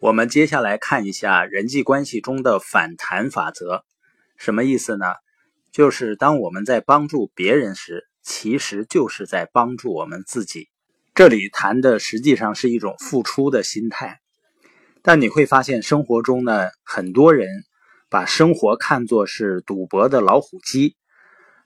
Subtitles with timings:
[0.00, 3.84] 我们接下来看一下人际关系中的反弹法则，
[4.36, 5.06] 什么意思呢？
[5.72, 10.68] 就是当我们在帮助别人时，其实就是在帮助我们自己。
[11.14, 14.20] 这里谈的实际上是一种付出的心态。
[15.00, 17.48] 但你会发现，生活中呢，很多人
[18.10, 20.96] 把生活看作是赌博的老虎机，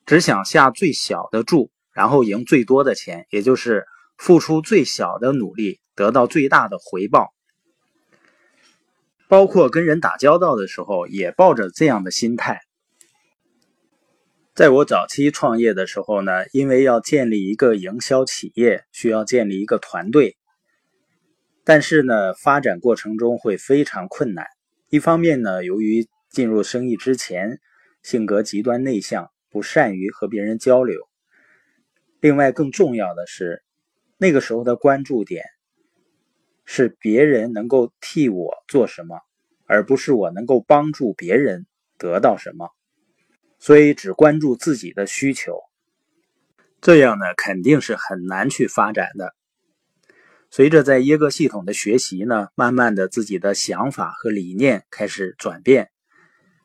[0.07, 3.87] 只想下最小的注，然后赢最多的钱，也就是
[4.17, 7.33] 付出最小的努力，得到最大的回报。
[9.29, 12.63] 包括跟人打交道的时候，也抱着这样的心态。
[14.55, 20.37] 在我早期创业的时候呢，因为要建立一个营销企业，需要建立一个团队，
[21.63, 24.47] 但是呢，发展过程中会非常困难。
[24.89, 27.61] 一方面呢，由于进入生意之前，
[28.03, 30.97] 性格极端内向，不善于和别人交流；
[32.21, 33.63] 另外，更重要的是，
[34.17, 35.45] 那个时候的关注点。
[36.71, 39.19] 是别人能够替我做什么，
[39.65, 41.65] 而不是我能够帮助别人
[41.97, 42.69] 得到什么。
[43.59, 45.63] 所以只关注自己的需求，
[46.83, 49.35] 这样呢肯定是很难去发展的。
[50.51, 55.91] 随着在耶格系统的学习呢，慢慢的自己的想法和理念开始转变，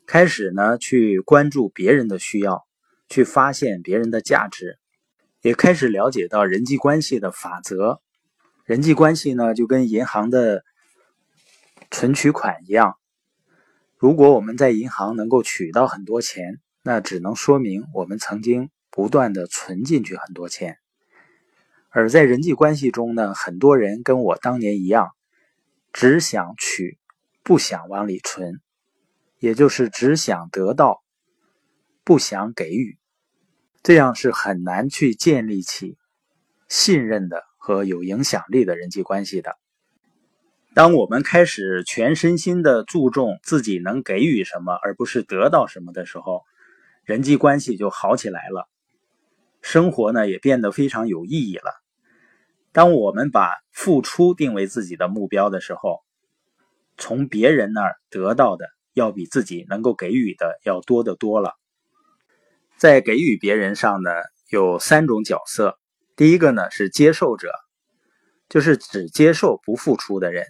[0.06, 2.66] 开始呢去关注别人的需要，
[3.08, 4.78] 去发现别人的价值，
[5.42, 8.02] 也开始了解到人际关系的法则。
[8.74, 10.66] 人际关系呢，就跟银行的
[11.92, 12.98] 存取款一样。
[14.00, 20.80] 如果我们在银行能够取到很多钱，那只能说明我们曾经不断的存进去很多钱。
[21.92, 25.12] 而在人际关系中呢，很多人跟我当年一样，
[25.92, 26.98] 只想取，
[27.44, 28.60] 不想往里存，
[29.38, 31.04] 也就是只想得到，
[32.04, 32.98] 不想给予，
[33.84, 35.96] 这样是很难去建立起
[36.68, 37.44] 信任的。
[37.64, 39.56] 和有影响力的人际关系的。
[40.73, 46.41] 当我们开始全身心的注重自己能给予什么，而不是得到什么的时候，
[47.06, 48.67] 人际关系就好起来了，
[49.62, 51.72] 生活呢也变得非常有意义了。
[52.73, 56.02] 当我们把付出定为自己的目标的时候，
[56.97, 61.53] 从别人那儿得到的要比自己能够给予的要多得多了。
[62.75, 64.12] 在给予别人上呢，
[64.50, 65.79] 有三种角色。
[66.16, 67.51] 第一个呢是接受者，
[68.47, 70.46] 就是只接受不付出的人。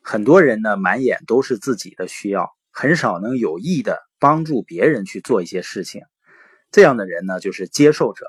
[0.00, 6.02] 很多人呢满眼都是自己的需要，很少能有意的帮助别人去做一些事情。
[6.72, 8.26] 这样的人呢就是接受者，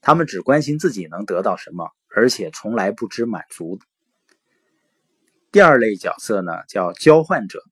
[0.00, 3.78] 他们只关心自己能得到什么，而且从来不知满足。
[5.52, 7.62] 第二类角色呢叫交换者，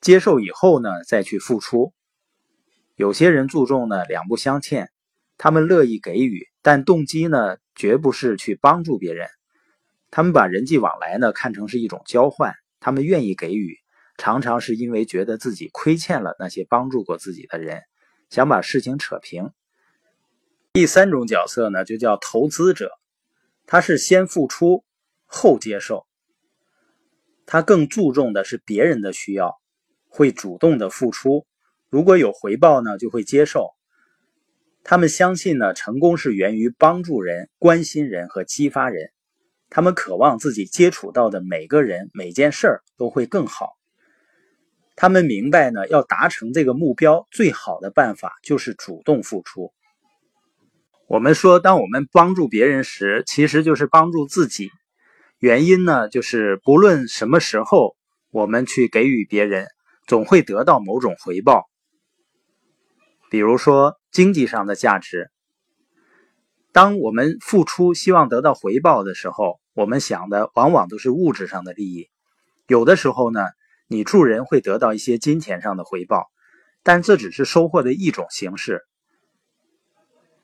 [0.00, 1.92] 接受以后呢再去付出。
[2.94, 4.90] 有些人注重呢两不相欠。
[5.38, 9.28] 他们乐意给予，但动机呢，绝不是去帮助别人。
[10.10, 13.78] 他们把人际往来呢看成是一种交换，他们愿意给予，
[14.16, 17.82] 常常是因为觉得自己亏欠了那些帮助过自己的人，
[18.30, 19.52] 想把事情扯平。
[20.72, 22.90] 第三种角色呢，就叫投资者，
[23.64, 24.84] 他是先付出
[25.24, 26.06] 后接受，
[27.46, 29.60] 他更注重的是别人的需要，
[30.08, 31.46] 会主动的付出，
[31.90, 33.77] 如果有回报呢，就会接受。
[34.90, 39.10] 他们相信呢，成功是源于帮助人、关心人和激发人。
[39.68, 43.76] 他们渴望自己接触到的每个人、每件事儿都会更好。
[44.96, 49.74] 他们明白呢，要达成这个目标，最好的办法就是主动付出。
[51.06, 54.70] 我们说，当我们帮助别人时，其实就是帮助自己。
[55.38, 57.94] 原因呢，就是不论什么时候，
[58.30, 59.66] 我们去给予别人，
[60.06, 61.68] 总会得到某种回报。
[63.30, 63.97] 比如说。
[64.18, 65.30] 经济上的价值，
[66.72, 72.08] 当我们付出希望得到回报的时候，我们想的往往都是物质上的利益。
[72.66, 73.46] 有的时候呢，
[73.86, 76.26] 你助人会得到一些金钱上的回报，
[76.82, 78.82] 但这只是收获的一种形式。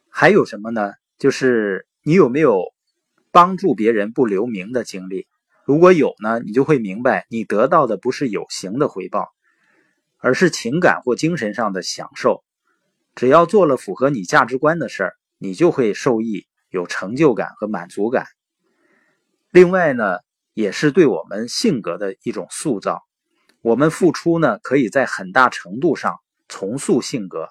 [0.08, 0.92] 还有什么呢？
[1.18, 2.62] 就是你有没有
[3.32, 5.26] 帮助别人不留名的经历？
[5.64, 9.32] 如果有呢，你就会明白，你得到的不是有形的回报，
[10.18, 12.44] 而是情感或精神上的享受。
[13.14, 18.26] 只要做了符合你价值观的事儿，你就会受益，有成就感和满足感。
[19.50, 20.18] 另外呢，
[20.52, 23.02] 也是对我们性格的一种塑造。
[23.60, 26.18] 我们付出呢，可以在很大程度上
[26.48, 27.48] 重塑性格。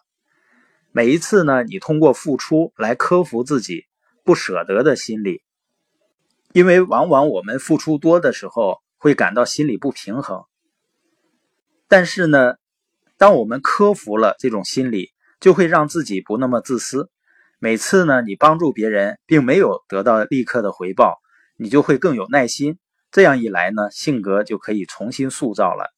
[0.92, 3.86] 每一次呢，你通过付出来克服自己
[4.24, 5.42] 不舍得的心理，
[6.52, 10.44] 因为往往我们付出多的时候会感到心理不平衡。
[11.88, 12.56] 但是呢，
[13.18, 15.13] 当我们克服了这种心理，
[15.44, 17.10] 就会让自己不那么自私。
[17.60, 21.20] 每次呢，你帮助别人，并没有得到立刻的回报，
[21.58, 22.80] 你就会更有耐心，
[23.12, 25.94] 这样一来呢，性格就可以重新塑造了。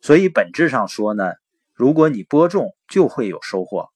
[0.00, 1.34] 所以本质上说呢，
[1.74, 3.90] 如果你播种，就会有收获。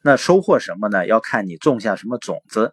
[0.00, 1.06] 那收获什么呢？
[1.06, 2.72] 要看你种下什么种子。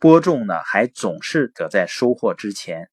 [0.00, 2.90] 播种呢，还总是得在收获之前。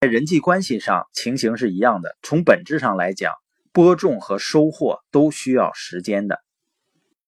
[0.00, 2.16] 在人际关系上，情形是一样的。
[2.22, 3.34] 从本质上来讲，
[3.74, 6.43] 播种和收获都需要时间的。